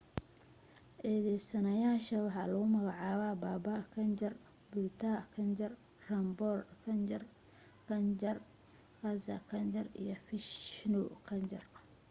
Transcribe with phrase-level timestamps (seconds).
[1.09, 4.33] eedaysanayaasha waxa lagu magacaabaa baba kanjar
[4.71, 5.71] bhutha kanjar,
[6.07, 6.53] rampro
[7.87, 8.37] kanjar,
[9.01, 11.63] gaza kanjar iyo vishnu kanjar